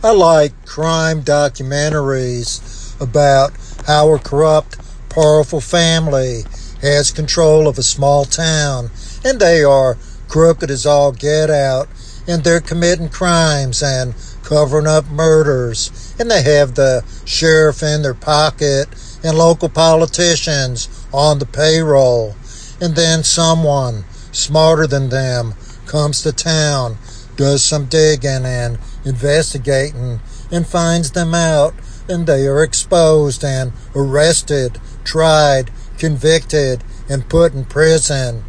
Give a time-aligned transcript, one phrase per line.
[0.00, 3.50] I like crime documentaries about
[3.84, 4.78] how a corrupt,
[5.08, 6.42] powerful family
[6.80, 8.92] has control of a small town
[9.24, 9.98] and they are
[10.28, 11.88] crooked as all get out
[12.28, 14.14] and they're committing crimes and
[14.44, 18.86] covering up murders and they have the sheriff in their pocket
[19.24, 22.36] and local politicians on the payroll
[22.80, 25.54] and then someone smarter than them
[25.86, 26.96] comes to town
[27.34, 28.78] does some digging and
[29.08, 30.20] investigating
[30.50, 31.74] and finds them out
[32.08, 38.44] and they are exposed and arrested, tried, convicted, and put in prison.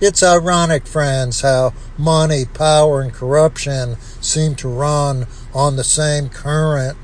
[0.00, 6.96] It's ironic, friends, how money, power, and corruption seem to run on the same current.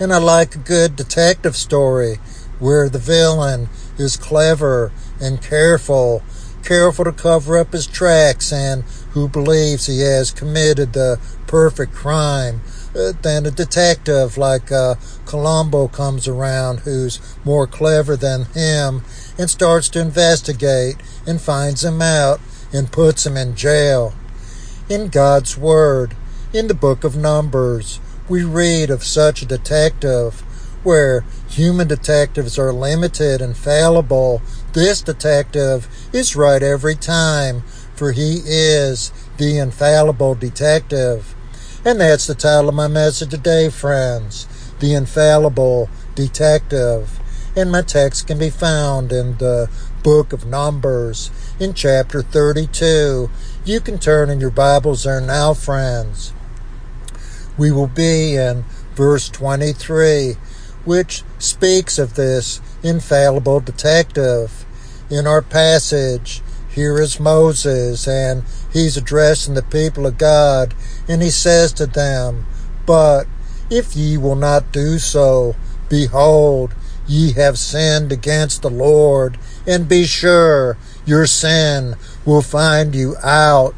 [0.00, 2.16] And I like a good detective story
[2.58, 6.22] where the villain is clever and careful,
[6.64, 12.60] careful to cover up his tracks and who believes he has committed the perfect crime.
[12.94, 14.94] Uh, then a detective like uh,
[15.24, 19.02] Columbo comes around who's more clever than him
[19.38, 22.40] and starts to investigate and finds him out
[22.72, 24.14] and puts him in jail.
[24.88, 26.16] In God's Word,
[26.52, 30.42] in the book of Numbers, we read of such a detective
[30.82, 34.42] where human detectives are limited and fallible.
[34.72, 37.62] This detective is right every time,
[38.02, 41.36] for he is the infallible detective.
[41.84, 44.48] And that's the title of my message today, friends.
[44.80, 47.20] The Infallible Detective.
[47.54, 49.70] And my text can be found in the
[50.02, 51.30] book of Numbers
[51.60, 53.30] in chapter 32.
[53.64, 56.32] You can turn in your Bibles there now, friends.
[57.56, 58.64] We will be in
[58.96, 60.38] verse 23,
[60.84, 64.64] which speaks of this infallible detective.
[65.08, 66.42] In our passage,
[66.74, 70.74] here is Moses, and he's addressing the people of God,
[71.06, 72.46] and he says to them,
[72.86, 73.26] But
[73.70, 75.54] if ye will not do so,
[75.88, 76.74] behold,
[77.06, 83.74] ye have sinned against the Lord, and be sure your sin will find you out.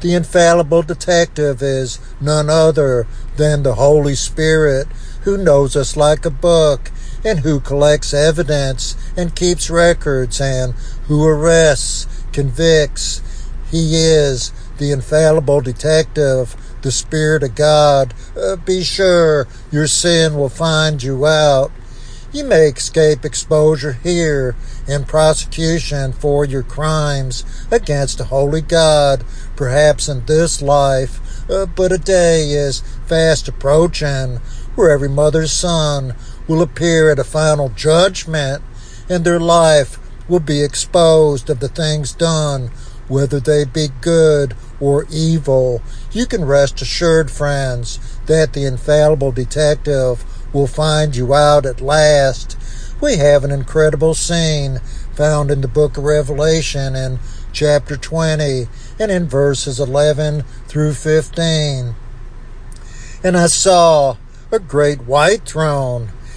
[0.00, 3.06] The infallible detective is none other
[3.36, 4.88] than the Holy Spirit,
[5.22, 6.90] who knows us like a book,
[7.24, 10.74] and who collects evidence and keeps records, and
[11.06, 13.22] who arrests convicts.
[13.70, 18.12] He is the infallible detective, the Spirit of God.
[18.36, 21.72] Uh, be sure your sin will find you out.
[22.32, 24.56] You may escape exposure here
[24.88, 29.24] and prosecution for your crimes against a holy God,
[29.54, 34.40] perhaps in this life, uh, but a day is fast approaching
[34.74, 36.16] where every mother's son
[36.46, 38.62] will appear at a final judgment,
[39.08, 42.70] and their life will be exposed of the things done,
[43.08, 45.82] whether they be good or evil.
[46.12, 52.56] You can rest assured, friends, that the infallible detective will find you out at last.
[53.00, 54.80] We have an incredible scene
[55.14, 57.18] found in the book of Revelation in
[57.52, 58.66] chapter 20
[58.98, 61.94] and in verses 11 through 15.
[63.22, 64.16] And I saw
[64.50, 66.10] a great white throne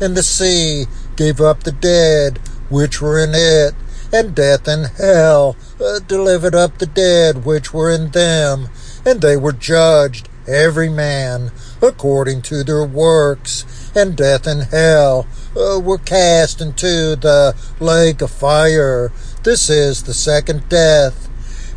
[0.00, 0.86] And the sea
[1.16, 3.74] gave up the dead which were in it,
[4.12, 8.68] and death and hell uh, delivered up the dead which were in them,
[9.04, 11.50] and they were judged, every man,
[11.82, 15.26] according to their works, and death and hell
[15.56, 19.10] uh, were cast into the lake of fire.
[19.42, 21.28] This is the second death.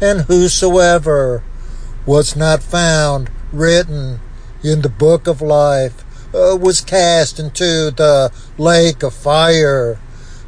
[0.01, 1.43] And whosoever
[2.05, 4.19] was not found written
[4.63, 9.99] in the book of life uh, was cast into the lake of fire.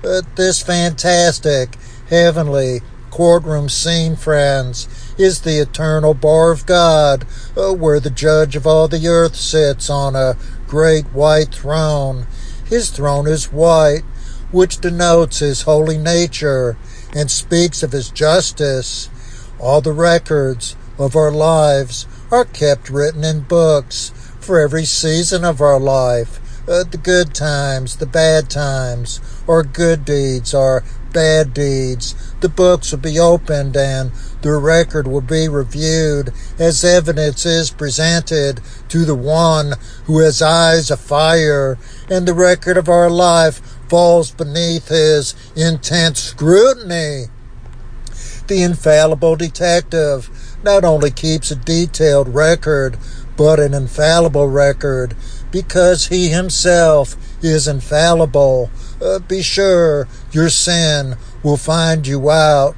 [0.04, 1.78] Uh, this fantastic
[2.10, 4.88] heavenly courtroom scene, friends,
[5.18, 7.26] is the eternal bar of God,
[7.56, 10.38] uh, where the judge of all the earth sits on a
[10.68, 12.26] great white throne.
[12.66, 14.04] His throne is white,
[14.52, 16.78] which denotes his holy nature
[17.14, 19.10] and speaks of his justice.
[19.60, 24.12] All the records of our lives are kept written in books
[24.42, 30.04] for every season of our life, uh, the good times, the bad times, or good
[30.04, 30.84] deeds, or
[31.14, 32.16] bad deeds.
[32.42, 34.12] The books will be opened and
[34.42, 39.74] the record will be reviewed as evidence is presented to the one
[40.06, 41.78] who has eyes of fire,
[42.10, 47.26] and the record of our life falls beneath his intense scrutiny.
[48.48, 50.30] The infallible detective
[50.64, 52.98] not only keeps a detailed record,
[53.42, 55.16] but an infallible record
[55.50, 58.70] because he himself is infallible.
[59.02, 62.76] Uh, be sure your sin will find you out.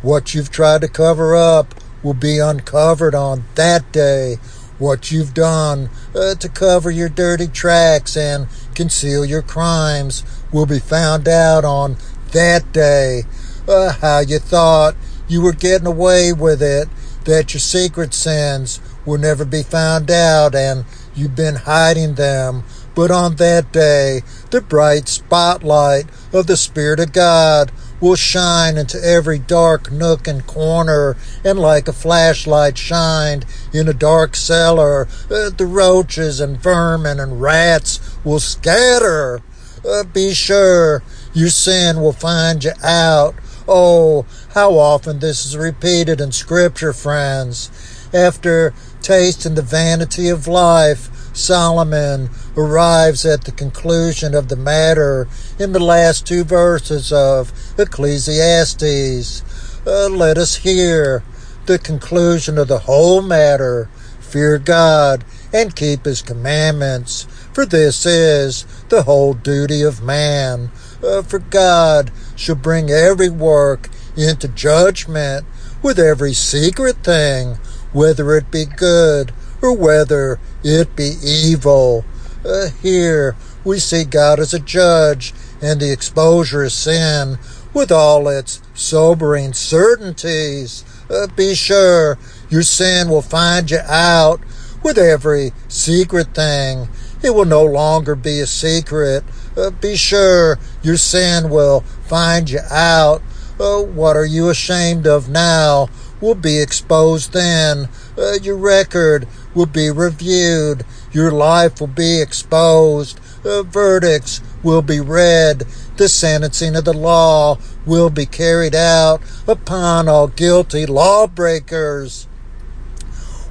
[0.00, 4.36] What you've tried to cover up will be uncovered on that day.
[4.78, 10.78] What you've done uh, to cover your dirty tracks and conceal your crimes will be
[10.78, 11.98] found out on
[12.32, 13.24] that day.
[13.68, 14.96] Uh, how you thought
[15.28, 16.88] you were getting away with it,
[17.26, 20.84] that your secret sins will never be found out and
[21.14, 22.62] you've been hiding them.
[22.94, 29.02] But on that day, the bright spotlight of the Spirit of God will shine into
[29.02, 35.50] every dark nook and corner, and like a flashlight shined in a dark cellar, uh,
[35.50, 39.40] the roaches and vermin and rats will scatter.
[39.88, 41.02] Uh, be sure
[41.32, 43.34] your sin will find you out.
[43.66, 47.70] Oh, how often this is repeated in Scripture, friends.
[48.12, 48.72] After
[49.02, 55.28] tasting the vanity of life, Solomon arrives at the conclusion of the matter
[55.58, 59.42] in the last two verses of Ecclesiastes.
[59.86, 61.22] Uh, let us hear
[61.66, 63.88] the conclusion of the whole matter.
[64.20, 70.70] Fear God and keep his commandments, for this is the whole duty of man.
[71.02, 75.46] Uh, for God shall bring every work into judgment
[75.82, 77.58] with every secret thing,
[77.92, 79.32] whether it be good
[79.62, 82.04] or whether it be evil.
[82.44, 87.38] Uh, here we see God as a judge and the exposure of sin
[87.74, 90.84] with all its sobering certainties.
[91.10, 92.18] Uh, be sure
[92.48, 94.40] your sin will find you out
[94.82, 96.88] with every secret thing.
[97.22, 99.24] It will no longer be a secret.
[99.56, 103.22] Uh, be sure your sin will find you out.
[103.58, 105.88] Uh, what are you ashamed of now
[106.20, 107.88] will be exposed then.
[108.16, 110.84] Uh, your record will be reviewed.
[111.12, 113.20] Your life will be exposed.
[113.44, 115.60] Uh, verdicts will be read.
[115.96, 122.24] The sentencing of the law will be carried out upon all guilty lawbreakers.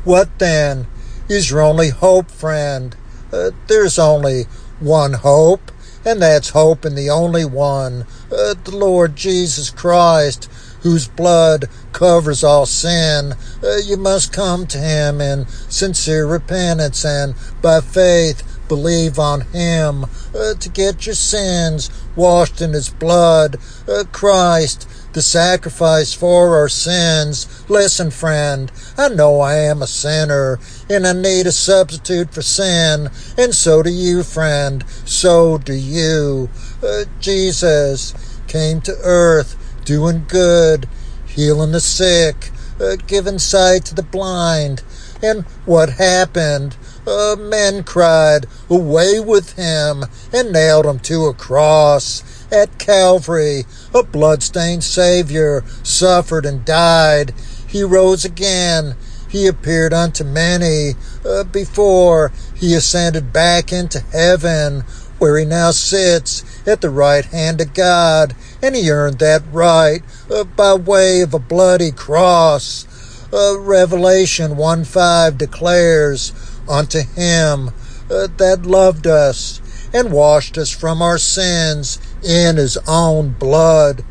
[0.04, 0.88] What then
[1.28, 2.96] is your only hope, friend?
[3.32, 4.44] Uh, there's only
[4.80, 5.72] one hope,
[6.06, 10.50] and that's hope in the only one, uh, the Lord Jesus Christ
[10.88, 17.36] whose blood covers all sin, uh, you must come to him in sincere repentance and
[17.62, 23.58] by faith believe on him uh, to get your sins washed in his blood.
[23.86, 27.70] Uh, Christ, the sacrifice for our sins.
[27.70, 30.58] Listen, friend, I know I am a sinner
[30.90, 34.88] and I need a substitute for sin, and so do you, friend.
[35.04, 36.50] So do you.
[36.82, 38.14] Uh, Jesus
[38.48, 40.86] came to earth doing good,
[41.26, 44.84] healing the sick, uh, giving sight to the blind.
[45.24, 46.76] And what happened?
[47.08, 50.04] Uh, men cried, Away with him,
[50.34, 52.46] and nailed him to a cross.
[52.52, 53.64] At Calvary,
[53.94, 57.34] a blood-stained Savior suffered and died.
[57.66, 58.96] He rose again.
[59.30, 60.96] He appeared unto many
[61.26, 64.82] uh, before he ascended back into heaven,
[65.18, 70.02] where he now sits at the right hand of God and he earned that right
[70.32, 72.86] uh, by way of a bloody cross.
[73.32, 76.34] Uh, Revelation 1 5 declares,
[76.68, 77.70] Unto him
[78.10, 79.62] uh, that loved us
[79.94, 84.04] and washed us from our sins in his own blood.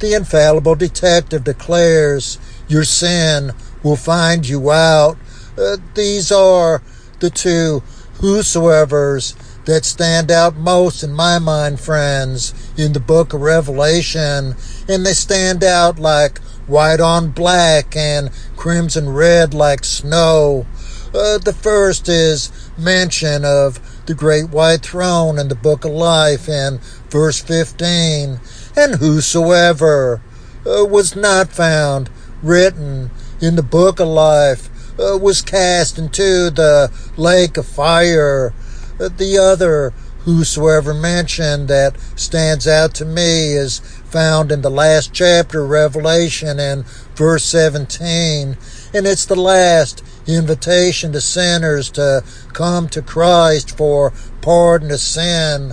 [0.00, 5.16] The infallible detective declares, Your sin will find you out.
[5.56, 6.82] Uh, these are
[7.20, 7.82] the two
[8.20, 9.34] whosoever's
[9.64, 14.54] that stand out most in my mind, friends, in the book of Revelation,
[14.88, 20.66] and they stand out like white on black and crimson red like snow.
[21.14, 26.48] Uh, the first is mention of the great white throne in the book of life
[26.48, 26.78] in
[27.10, 28.40] verse 15,
[28.76, 30.22] and whosoever
[30.66, 32.08] uh, was not found
[32.42, 33.10] written
[33.40, 38.52] in the book of life uh, was cast into the lake of fire
[38.98, 39.92] the other
[40.24, 46.60] whosoever mentioned that stands out to me is found in the last chapter of Revelation
[46.60, 48.56] in verse 17,
[48.94, 55.72] and it's the last invitation to sinners to come to Christ for pardon of sin.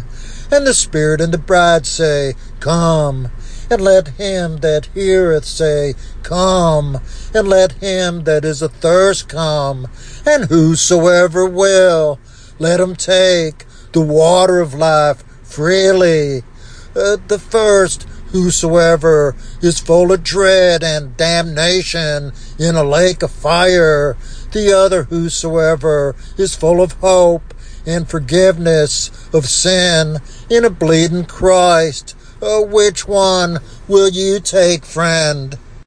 [0.52, 3.30] And the Spirit and the bride say, Come.
[3.72, 7.00] And let him that heareth say, Come.
[7.36, 9.88] And let him that is athirst come.
[10.26, 12.20] And whosoever will,
[12.58, 16.44] let him take the water of life freely.
[16.96, 24.16] Uh, the first, whosoever is full of dread and damnation in a lake of fire.
[24.52, 27.54] The other, whosoever is full of hope
[27.86, 30.18] and forgiveness of sin
[30.50, 32.16] in a bleeding Christ.
[32.42, 35.58] Uh, which one will you take, friend?